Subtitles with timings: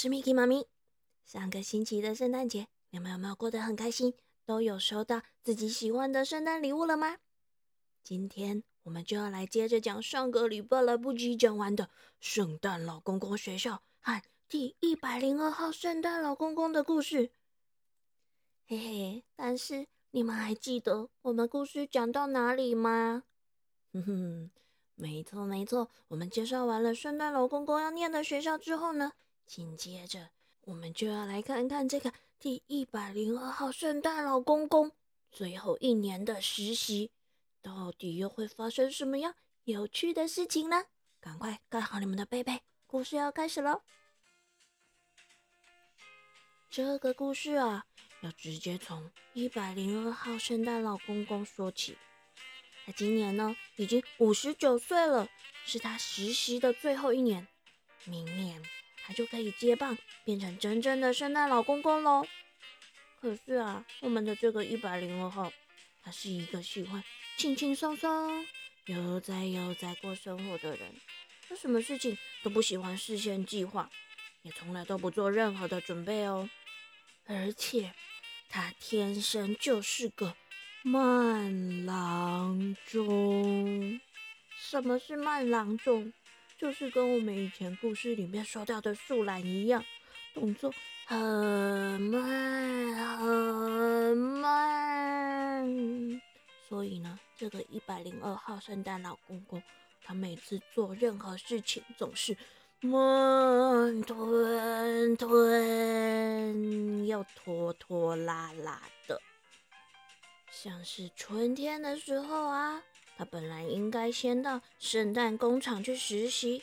[0.00, 0.66] 是 Miki 妈咪。
[1.26, 4.14] 上个星期的圣诞节，你们有没有过得很开心？
[4.46, 7.18] 都有收到自己喜欢的圣诞礼物了吗？
[8.02, 17.32] 今天我们就要来接着讲上个礼拜来不及讲完的圣诞老公公学校和第一百零二号圣诞老公公的故事。
[18.66, 23.24] 嘿嘿，但是你们还记得我们故事讲到哪里吗？
[23.92, 24.50] 哼哼。
[24.94, 25.90] 没错，没错。
[26.08, 29.12] 我们介绍完了圣诞老公公要念的学校之后呢，
[29.50, 30.28] 紧接着
[30.60, 34.92] 我们就要来看看这个第一百零二号圣诞老公公
[35.32, 37.10] 最后一年的实习，
[37.60, 40.84] 到底又会发生什么样有趣的事情呢？
[41.20, 43.82] 赶快盖好你们的被被，故事要开始喽！
[46.70, 47.86] 这个故事啊，
[48.20, 51.98] 要直接从一百零二号圣诞老公公说起。
[52.86, 55.28] 他今年呢已经五十九岁了，
[55.64, 57.48] 是他实习的最后一年。
[58.04, 58.62] 明年
[59.12, 62.26] 就可以接棒，变成真正的圣诞老公公喽。
[63.20, 65.52] 可是啊，我们的这个一百零二号，
[66.02, 67.02] 他是一个喜欢
[67.36, 68.46] 轻轻松松、
[68.86, 70.94] 悠哉悠哉过生活的人。
[71.48, 73.90] 他什么事情都不喜欢事先计划，
[74.42, 76.48] 也从来都不做任何的准备哦。
[77.26, 77.92] 而且
[78.48, 80.36] 他天生就是个。
[80.82, 84.00] 慢郎中，
[84.56, 86.10] 什么是慢郎中？
[86.60, 89.82] 就是跟我们以前故事里面说到的树懒一样，
[90.34, 90.70] 动作
[91.06, 91.18] 很
[92.02, 95.66] 慢很慢。
[96.68, 99.62] 所以呢，这个一百零二号圣诞老公公，
[100.04, 102.36] 他每次做任何事情总是
[102.80, 109.18] 慢吞吞又拖拖拉拉的。
[110.50, 112.82] 像是春天的时候啊，
[113.20, 116.62] 他本来应该先到圣诞工厂去实习，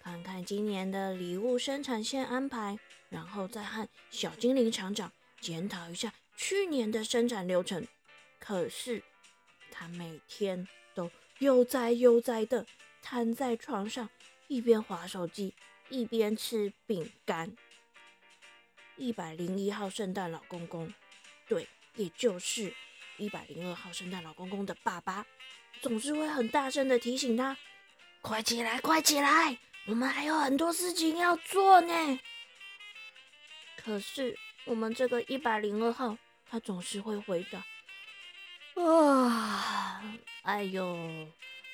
[0.00, 2.78] 看看今年的礼物生产线安排，
[3.08, 5.10] 然后再和小精灵厂长
[5.40, 7.84] 检讨一下去年的生产流程。
[8.38, 9.02] 可是
[9.72, 11.10] 他每天都
[11.40, 12.64] 悠哉悠哉的
[13.02, 14.08] 瘫在床上，
[14.46, 15.52] 一边划手机，
[15.88, 17.56] 一边吃饼干。
[18.94, 20.94] 一百零一号圣诞老公公，
[21.48, 21.66] 对，
[21.96, 22.72] 也就是。
[23.20, 25.26] 一百零二号圣诞老公公的爸爸
[25.80, 27.56] 总是会很大声的提醒他
[28.20, 32.20] ：“快起来，快起来，我们还有很多事情要做呢。”
[33.82, 36.18] 可是我们这个一百零二号，
[36.50, 37.64] 他总是会回答
[38.82, 40.02] ：“啊，
[40.42, 41.28] 哎呦，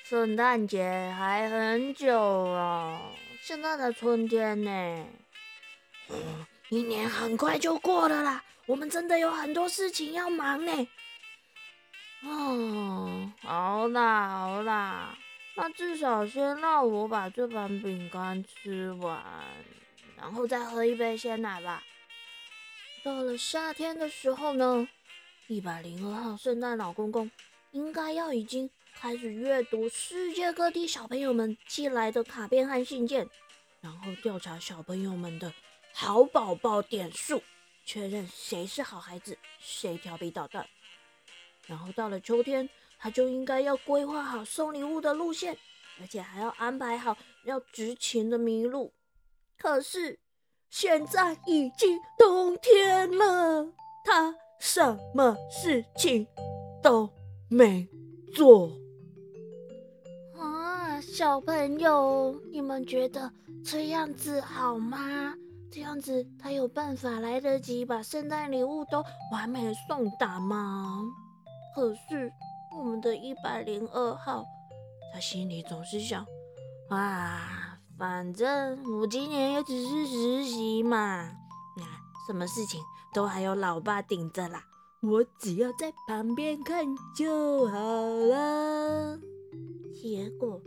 [0.04, 0.82] 圣诞节
[1.19, 3.10] 还很久啊，
[3.43, 5.06] 现在的春天呢，
[6.69, 10.88] 一年很快就过了啦，我们真的有很多事情要忙呢。”
[12.26, 15.18] 哦，好啦好啦，
[15.56, 19.22] 那至少先让我把这盘饼干吃完，
[20.16, 21.82] 然后再喝一杯鲜奶吧。
[23.02, 24.88] 到了夏天的时候呢，
[25.48, 27.30] 一百零二号圣诞老公公
[27.72, 33.28] 应该要已经开始阅读世界各地小朋友们寄来的卡片和信件，
[33.82, 35.52] 然后调查小朋友们的
[35.92, 37.42] 好宝宝点数，
[37.84, 40.66] 确认谁是好孩子，谁调皮捣蛋。
[41.66, 45.56] 然后到了秋天，他就应该要规划好送礼物的路线，
[46.00, 48.92] 而且还要安排好要执勤的麋鹿。
[49.56, 50.19] 可是
[50.69, 53.72] 现在已经冬天了，
[54.04, 56.26] 他什么事情
[56.82, 57.08] 都
[57.48, 57.88] 没
[58.34, 58.76] 做。
[60.36, 63.32] 啊，小朋友，你们觉得
[63.64, 65.34] 这样子好吗？
[65.70, 71.02] 这样子他有办法来得及把圣诞礼物都完美送达吗？
[71.74, 72.32] 可是
[72.78, 74.44] 我们的一百零二号，
[75.12, 76.24] 他心里总是想：
[76.88, 81.32] 啊，反正我今年也只是实习嘛，
[81.76, 81.84] 那
[82.26, 82.81] 什么事情
[83.12, 84.64] 都还有老爸顶着啦，
[85.02, 87.76] 我只要在旁边看就好
[88.08, 89.19] 了。
[90.00, 90.60] 结果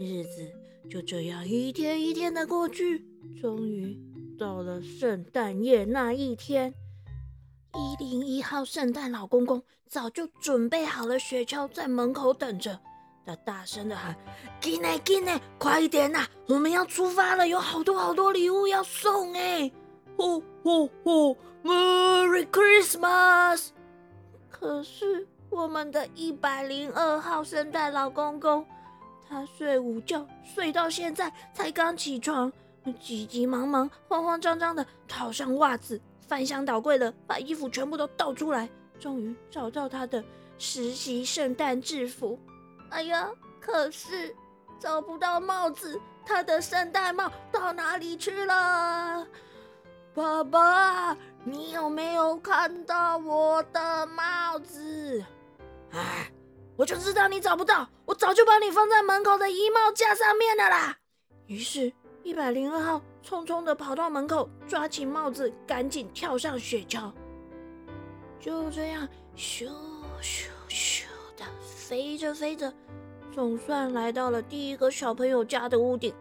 [0.00, 0.50] 日子
[0.90, 3.06] 就这样一天一天的过去，
[3.40, 3.98] 终于
[4.38, 6.72] 到了圣诞夜那一天。
[7.74, 12.78] 一零一号圣诞老公公早就准备好了雪橇，在门口等着。
[13.24, 14.14] 他大声的喊
[14.62, 16.24] ：“进来，进来，快一点呐！
[16.46, 19.70] 我们要出发了，有好多好多礼物要送哎！”
[20.16, 23.70] 吼吼吼！Merry Christmas！
[24.48, 28.64] 可是我们的一百零二号圣诞老公公，
[29.28, 32.52] 他睡午觉睡到现在才刚起床，
[32.92, 36.00] 急急忙忙、慌慌张张的套上袜子。
[36.28, 38.68] 翻箱倒柜的把衣服全部都倒出来，
[38.98, 40.24] 终于找到他的
[40.58, 42.36] 实习圣诞制服。
[42.90, 43.30] 哎呀，
[43.60, 44.34] 可是
[44.80, 49.24] 找不到帽子，他的圣诞帽到哪里去了？
[50.14, 55.24] 爸爸，你有没有看到我的帽子？
[55.92, 56.28] 哎，
[56.76, 60.96] 我就知道你找不到，我早就把你放在门口的衣帽架上面了啦。
[61.46, 61.92] 于是，
[62.26, 67.12] 一百零二号匆匆的跑到门口，抓起帽子，赶紧跳上雪橇。
[68.40, 69.70] 就这样，咻
[70.20, 71.04] 咻咻
[71.36, 72.74] 的飞着飞着，
[73.32, 76.12] 总算来到了第一个小朋友家的屋顶。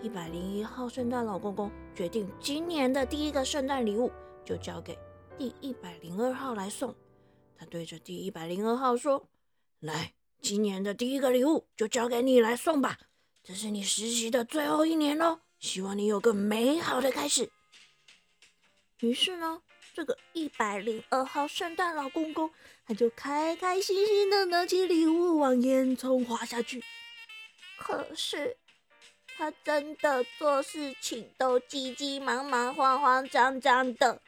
[0.00, 4.12] 一百零一号圣诞老公公决定，今年的第一个圣诞礼物
[4.44, 4.96] 就交给
[5.36, 6.94] 第一百零二号来送。
[7.56, 9.26] 他对着第一百零二号说
[9.82, 12.96] ：“来，今年的第一个礼物就交给你来送吧。
[13.42, 17.50] 这是你实习的最后一年喽，希望你有个美好的开始。”
[19.00, 19.62] 于是呢。
[19.94, 22.50] 这个一百零二号圣诞老公公，
[22.86, 26.82] 他就开开心心的拿起礼物往烟囱滑下去。
[27.76, 28.56] 可是，
[29.36, 34.22] 他真的做事情都急急忙忙、慌慌张张的，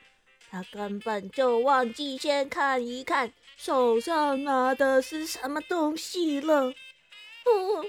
[0.51, 6.67] 他根本就忘记先看一看手上拿的是什么东西了。
[6.67, 7.87] 哦，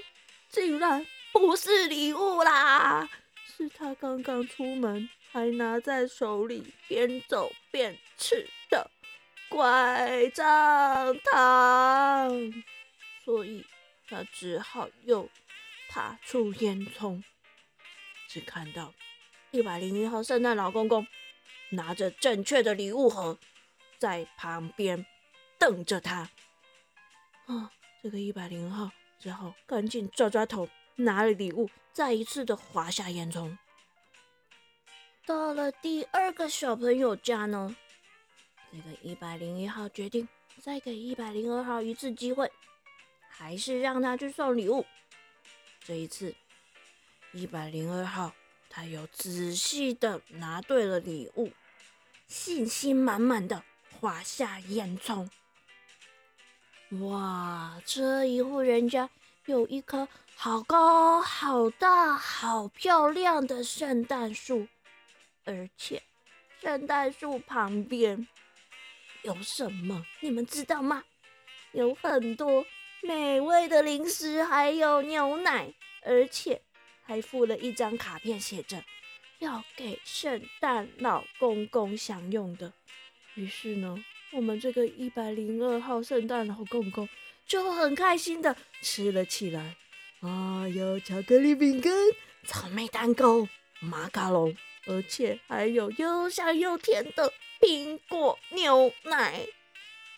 [0.48, 1.06] 竟然
[1.38, 3.06] 不是礼物啦！
[3.44, 5.08] 是他刚刚出门。
[5.32, 8.90] 还拿在手里边走边吃的
[9.50, 12.64] 拐杖糖，
[13.22, 13.66] 所以
[14.08, 15.28] 他只好又
[15.90, 17.22] 爬出烟囱，
[18.28, 18.94] 只看到
[19.50, 21.06] 一百零一号圣诞老公公
[21.70, 23.38] 拿着正确的礼物盒
[23.98, 25.04] 在旁边
[25.58, 26.30] 瞪着他。
[27.44, 27.70] 啊，
[28.02, 30.66] 这个一百零号只好赶紧抓抓头，
[30.96, 33.56] 拿了礼物，再一次的滑下烟囱。
[35.24, 37.74] 到了第二个小朋友家呢，
[38.70, 40.28] 这个一百零一号决定
[40.60, 42.50] 再给一百零二号一次机会，
[43.28, 44.86] 还是让他去送礼物。
[45.80, 46.34] 这一次，
[47.32, 48.32] 一百零二号
[48.70, 51.52] 他又仔细的拿对了礼物，
[52.26, 55.28] 信心满满的滑下烟囱。
[57.00, 59.10] 哇，这一户人家
[59.46, 64.68] 有一棵好高、好大、好漂亮的圣诞树。
[65.46, 66.02] 而且，
[66.60, 68.28] 圣诞树旁边
[69.22, 70.04] 有什么？
[70.20, 71.02] 你们知道吗？
[71.72, 72.66] 有很多
[73.02, 75.72] 美味的零食，还有牛奶，
[76.02, 76.60] 而且
[77.02, 78.84] 还附了一张卡片，写着
[79.38, 82.74] 要给圣诞老公公享用的。
[83.34, 87.08] 于是呢，我们这个一百零二号圣诞老公公
[87.46, 89.76] 就很开心的吃了起来。
[90.26, 91.92] 啊，有巧克力饼干、
[92.44, 93.46] 草莓蛋糕、
[93.80, 94.56] 马卡龙。
[94.88, 99.44] 而且还有又香又甜的苹果牛奶，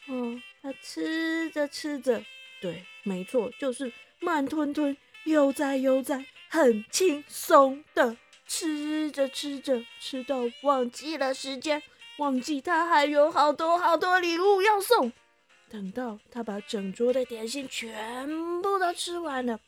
[0.07, 2.23] 哦，他吃着吃着，
[2.61, 3.91] 对，没错，就是
[4.21, 4.95] 慢吞吞、
[5.25, 11.83] 悠哉悠哉、很轻松的吃着吃着，吃到忘记了时间，
[12.19, 15.11] 忘记他还有好多好多礼物要送。
[15.71, 18.27] 等到他把整桌的点心全
[18.61, 19.59] 部都吃完了，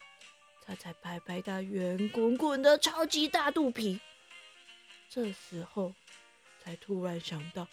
[0.70, 4.00] 他才拍拍他圆滚滚的超级大肚皮。
[5.08, 5.92] 这时候，
[6.62, 7.66] 才突然想到，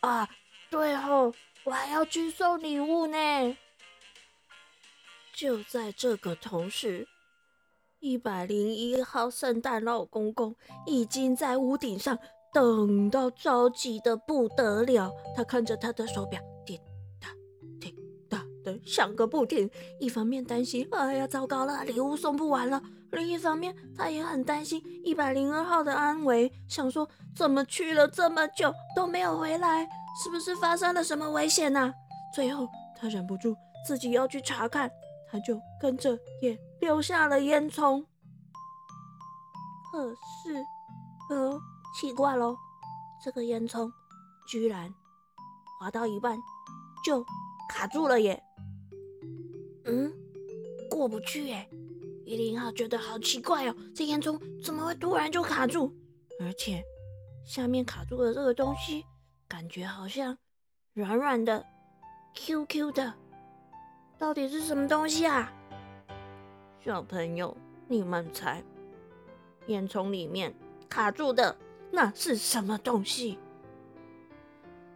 [0.00, 0.28] 啊，
[0.68, 1.32] 对哦，
[1.64, 3.56] 我还要去送礼物呢。
[5.32, 7.08] 就在这个同时，
[8.00, 12.18] 一百零一号圣诞老公公已经在屋顶上
[12.52, 15.10] 等到着急的不得了。
[15.34, 16.42] 他看着他的手表，
[18.64, 19.70] 的响个不停。
[20.00, 22.82] 一方面担心，哎呀，糟糕了，礼物送不完了。
[23.12, 29.88] 另一方面，他也很担心一百零二号的安危，想说怎么去了这么久都没有回来，
[30.20, 31.94] 是不是发生了什么危险呢？
[32.34, 32.68] 最后，
[32.98, 33.54] 他忍不住
[33.86, 34.90] 自己要去查看，
[35.30, 38.04] 他就跟着也溜下了烟囱。
[39.92, 40.64] 可是，
[41.30, 41.56] 呃，
[41.94, 42.56] 奇怪喽，
[43.24, 43.88] 这个烟囱
[44.48, 44.92] 居然
[45.78, 46.36] 滑到一半
[47.04, 47.24] 就
[47.68, 48.42] 卡住了耶！
[49.84, 50.12] 嗯，
[50.90, 51.68] 过不去耶。
[52.24, 55.92] 一零号觉得好奇怪哦，这烟囱怎么会突然就卡住？
[56.40, 56.82] 而且
[57.44, 59.04] 下面卡住的这个东西，
[59.46, 60.38] 感觉好像
[60.94, 61.62] 软软的、
[62.34, 63.12] Q Q 的，
[64.16, 65.52] 到底是什么东西啊？
[66.80, 67.54] 小朋友，
[67.86, 68.64] 你们猜，
[69.66, 70.54] 烟囱里面
[70.88, 71.54] 卡住的
[71.90, 73.38] 那是什么东西？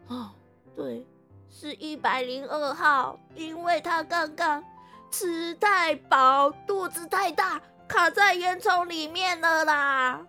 [0.06, 0.30] 哦，
[0.74, 1.06] 对，
[1.50, 4.64] 是一百零二号，因为他刚刚。
[5.10, 10.26] 吃太饱，肚子太大，卡在烟囱里面了啦！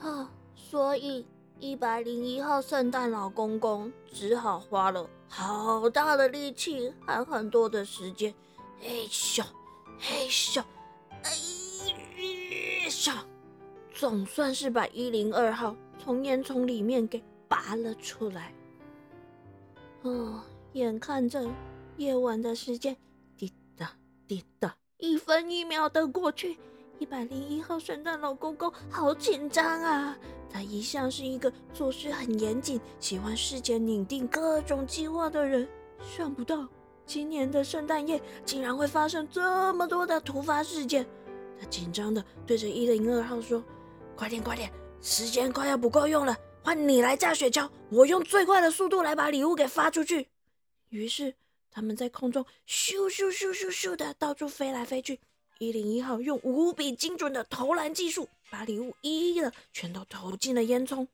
[0.00, 1.26] 啊，所以
[1.58, 8.34] 一百零一号圣诞老公公只好花了好大的力气和很多的时间，
[8.80, 9.44] 嘿咻，
[9.98, 10.60] 嘿咻，
[13.10, 13.24] 啊
[13.94, 18.52] 总算是把一零二号从烟囱里面给拔了出来。
[20.02, 21.46] 哦，眼看着
[21.98, 22.96] 夜晚的时间
[24.30, 26.56] 滴答，一分一秒的过去，
[27.00, 30.16] 一百零一号圣诞老公公好紧张啊！
[30.48, 35.68] 他一向是一个做事很严谨、喜欢事前拟定各种计划的人，
[36.00, 36.68] 想不到
[37.04, 41.04] 今年的圣诞夜竟然会发生这么多的突发事件。
[41.60, 43.60] 他紧张的对着一零二号说
[44.14, 44.70] ：“快点，快点，
[45.02, 50.28] 时间快要不够用了。”换你来炸雪橇，我用最快的速度来把礼物给发出去。
[50.90, 51.34] 于是
[51.70, 55.20] 他们在空中咻咻咻咻咻的到处飞来飞去。
[55.58, 61.06] 一零一号用无比精准的投篮技术，把礼物一一的全都投进了烟囱。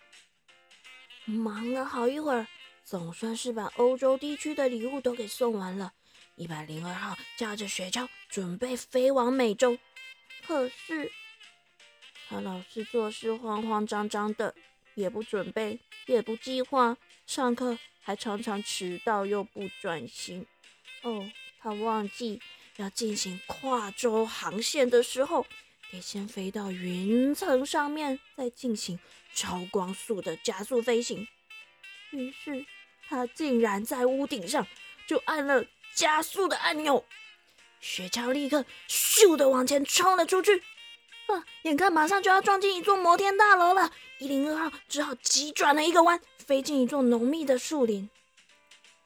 [1.24, 2.46] 忙了好一会儿，
[2.84, 5.92] 总算是把欧洲地区的礼物都给送完了。
[6.36, 9.76] 一百零二号驾着雪橇准备飞往美洲，
[10.46, 11.10] 可是
[12.28, 14.54] 他老是做事慌慌张张的。
[14.94, 16.96] 也不准备，也不计划，
[17.26, 20.46] 上课还常常迟到又不专心。
[21.02, 22.40] 哦，他忘记
[22.76, 25.44] 要进行跨洲航线的时候，
[25.90, 28.96] 得先飞到云层上面，再进行
[29.34, 31.26] 超光速的加速飞行。
[32.12, 32.64] 于是
[33.08, 34.64] 他竟然在屋顶上
[35.08, 37.04] 就按了加速的按钮，
[37.80, 40.62] 雪橇立刻咻的往前冲了出去。
[41.26, 41.42] 啊！
[41.62, 48.08] 眼看马上就要撞进一座摩天大楼了，一零二号只好急转了一个弯，飞进一座浓密的树林。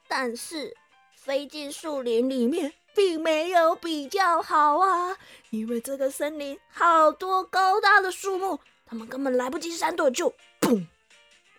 [0.07, 0.77] 但是
[1.15, 5.17] 飞进树林里面并没有比较好啊，
[5.49, 10.85] 因为这个森林好多高大的树木，他们根本来不及闪躲，就砰！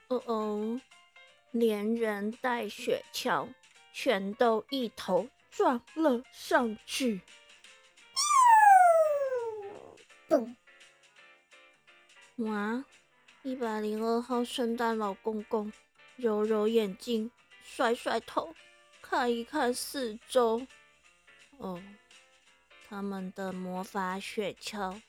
[0.08, 0.80] 哦哦，
[1.50, 3.48] 连人带雪橇
[3.92, 7.20] 全都一头撞了上去。
[12.36, 12.84] 哇！
[13.44, 15.72] 一百零二号圣诞老公公
[16.14, 17.28] 揉揉眼睛，
[17.64, 18.54] 甩甩头，
[19.00, 20.64] 看一看四周。
[21.58, 21.82] 哦，
[22.88, 25.02] 他们的魔法雪橇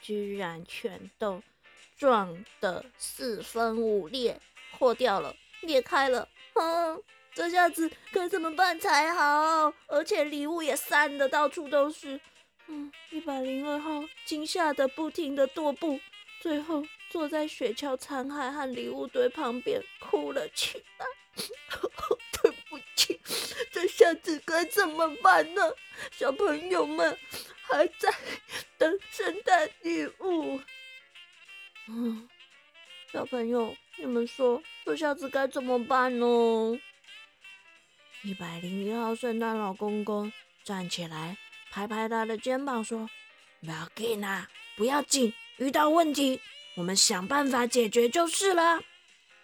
[0.00, 1.42] 居然全都
[1.98, 4.40] 撞得四分五裂，
[4.72, 6.26] 破掉了，裂开了。
[6.54, 7.02] 嗯，
[7.34, 9.70] 这下子该怎么办才好？
[9.86, 12.18] 而且礼物也散的到处都是。
[12.68, 16.00] 嗯，一百零二号惊吓的不停的踱步，
[16.44, 21.06] 最后坐在雪橇残骸和礼物堆旁边哭了起来。
[22.42, 23.18] 对不起，
[23.72, 25.62] 这下子该怎么办呢？
[26.12, 27.18] 小朋友们
[27.62, 28.12] 还在
[28.76, 30.60] 等圣诞礼物。
[31.88, 32.28] 嗯，
[33.10, 36.78] 小朋友，你们说这下子该怎么办呢？
[38.22, 40.30] 一百零一号圣诞老公公
[40.62, 41.38] 站起来。
[41.70, 43.08] 拍拍他的肩膀说
[43.64, 46.40] ：“不要紧啊，不要紧，遇到问题
[46.76, 48.82] 我们想办法解决就是了。”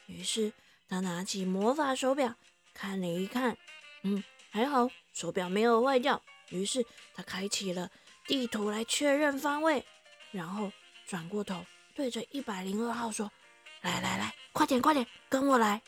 [0.07, 0.53] 于是
[0.89, 2.35] 他拿起魔法手表
[2.75, 3.57] 看了一看，
[4.03, 6.21] 嗯，还好手表没有坏掉。
[6.51, 7.91] 于是他开启了
[8.27, 9.85] 地图来确认方位，
[10.33, 10.73] 然后
[11.07, 11.65] 转过头
[11.95, 13.31] 对着一百零二号说
[13.83, 15.81] ：“来来来，快点快点，跟我来。”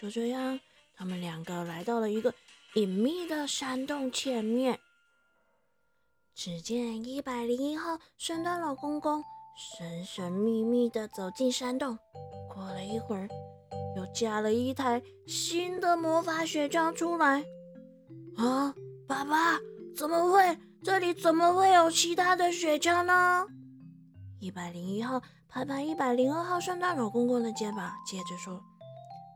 [0.00, 0.58] 就这样，
[0.96, 2.34] 他们两个来到了一个
[2.74, 4.80] 隐秘的山洞前面。
[6.34, 9.22] 只见一百零一号圣诞老公公
[9.54, 11.98] 神神秘秘地走进山洞，
[12.48, 13.28] 过了一会儿，
[13.94, 17.44] 又加了一台新的魔法雪橇出来。
[18.38, 18.74] 啊，
[19.06, 19.58] 爸爸，
[19.94, 20.58] 怎么会？
[20.82, 23.46] 这里怎么会有其他的雪橇呢？
[24.40, 28.54] 一百零一号拍拍一百零二号圣诞老公公的肩膀，接着说：“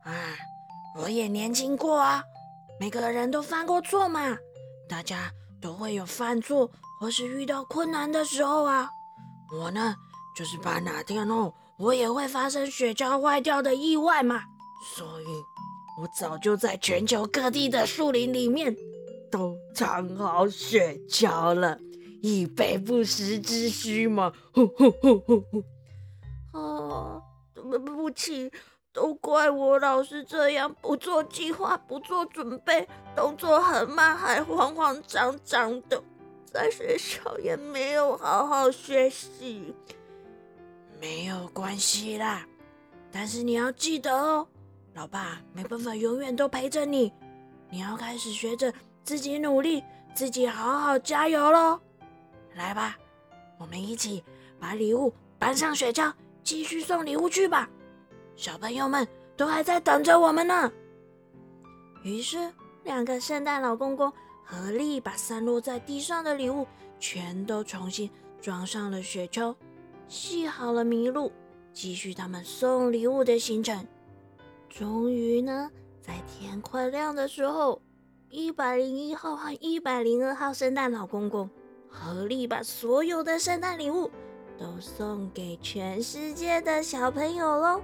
[0.02, 0.12] 啊，
[0.98, 2.24] 我也年轻过啊，
[2.80, 4.36] 每个人都犯过错嘛，
[4.88, 8.88] 大家都会有犯错。”或是遇到困难的时候啊，
[9.52, 9.94] 我呢
[10.36, 14.42] 就是怕哪天哦，我也会发生雪橇坏掉的意外嘛，
[14.94, 15.26] 所以
[16.00, 18.74] 我早就在全球各地的树林里面
[19.30, 21.78] 都藏好雪橇了，
[22.22, 24.32] 以备不时之需嘛。
[24.52, 26.58] 呼呼呼呼呼！
[26.58, 27.20] 啊，
[27.54, 28.50] 对不起，
[28.92, 36.02] 都怪我老是这样，不做计划，不做准备，动作很慢，还慌慌张张的。
[36.46, 39.74] 在学校也没有好好学习，
[41.00, 42.46] 没有关系啦。
[43.12, 44.46] 但是你要记得哦，
[44.94, 47.12] 老爸没办法永远都陪着你，
[47.68, 48.72] 你要开始学着
[49.04, 49.82] 自己努力，
[50.14, 51.78] 自己好好加油喽。
[52.54, 52.96] 来吧，
[53.58, 54.24] 我们一起
[54.58, 56.12] 把礼物搬上雪橇，
[56.42, 57.68] 继续送礼物去吧。
[58.36, 60.72] 小朋友们都还在等着我们呢。
[62.02, 62.50] 于是，
[62.84, 64.12] 两个圣诞老公公。
[64.48, 66.64] 合力把散落在地上的礼物
[67.00, 68.08] 全都重新
[68.40, 69.56] 装上了雪橇，
[70.06, 71.32] 系好了麋鹿，
[71.72, 73.84] 继续他们送礼物的行程。
[74.70, 75.68] 终于呢，
[76.00, 77.82] 在天快亮的时候，
[78.30, 81.50] 一百零一号和一百零二号圣诞老公公
[81.88, 84.08] 合力把所有的圣诞礼物
[84.56, 87.82] 都送给全世界的小朋友喽。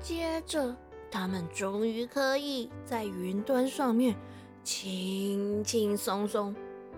[0.00, 0.74] 接着，
[1.10, 4.16] 他们终于可以在云端上面
[4.64, 6.54] 轻轻松松、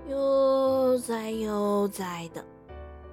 [0.08, 2.44] 悠哉悠哉的。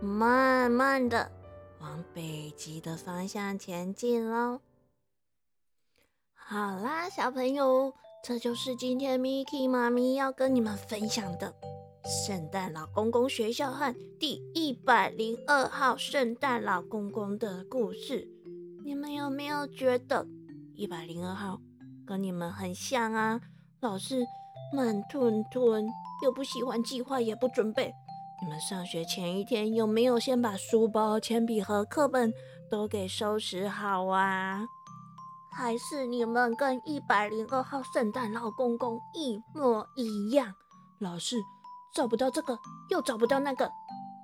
[0.02, 1.32] 慢慢的
[1.80, 4.60] 往北极的方向前进喽。
[6.34, 7.94] 好啦，小朋友，
[8.24, 11.54] 这就是今天 Miki 妈咪要跟你们分享的
[12.04, 18.28] 圣诞老公公学校和第一百零二号圣诞老公公的故事。
[18.84, 20.26] 你们有没有觉得
[20.74, 21.62] 一百零二号
[22.06, 23.40] 跟你们很像啊？
[23.80, 24.26] 老是
[24.74, 25.86] 慢吞吞，
[26.24, 27.94] 又不喜欢计划，也不准备。
[28.42, 32.34] 你们上学前一天有没有先把书包、铅笔和课本
[32.70, 34.66] 都给收拾好啊？
[35.54, 40.54] 还是你们跟一百零二号圣诞老公公一模一样，
[41.00, 41.36] 老是
[41.94, 42.58] 找不到这个
[42.90, 43.70] 又找不到那个，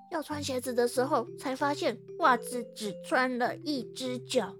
[0.09, 4.55] 要穿鞋子的时候才发现袜子只穿了一只脚。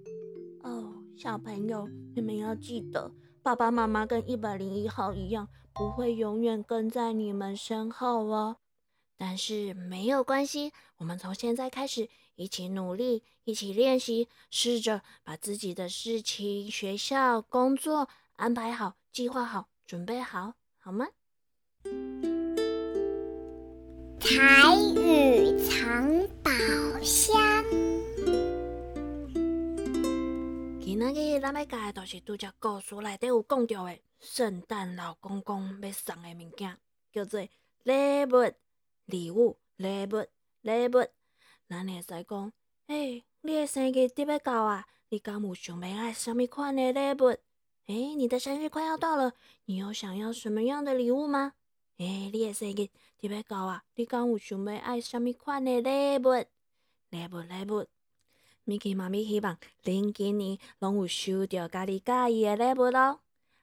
[0.62, 3.10] 哦，小朋友，你们要记得，
[3.42, 8.56] 爸爸妈妈跟一百零一号一样，不会永远跟在你们身后哦。
[9.16, 21.08] 但是没有关系，我们从现在开始一起努力，一起练习，试着把自己的事情、学校、工作安排好、计划好、准备好，好吗？
[24.20, 26.50] 台语藏宝
[27.02, 27.38] 箱。
[31.00, 36.76] 今仔日咱要教的，就是拄只故事内底有讲到的圣诞老公公要送的物件，
[37.12, 37.40] 叫做
[37.84, 38.52] 礼物。
[39.04, 40.26] 礼物礼物
[40.62, 41.06] 礼物，
[41.68, 42.52] 咱会使讲，
[42.88, 44.88] 诶，你的生日得要到啊！
[45.10, 47.26] 你敢有想要爱什么款的礼物？
[47.86, 49.34] 诶，你的生日快要到了，
[49.66, 51.52] 你有想要什么样的礼物吗？
[51.98, 53.84] 诶，你的生日得要到啊！
[53.94, 56.44] 你敢有想要爱什么款的礼物？
[57.10, 57.86] 礼物礼物，
[58.68, 63.20] 米奇妈咪希望恁今年拢有收到家己介意的礼物咯。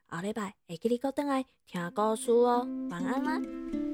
[0.07, 3.84] 后礼拜会记你搁倒来听故事哦，晚安啦！